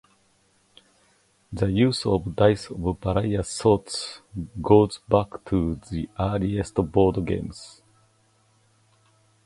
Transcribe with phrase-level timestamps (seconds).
[1.53, 4.21] The use of dice of various sorts
[4.59, 7.83] goes back to the earliest board games.